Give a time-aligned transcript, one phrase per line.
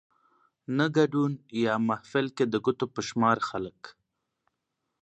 [0.77, 3.79] نه ګدون يا محفل کې د ګوتو په شمار خلک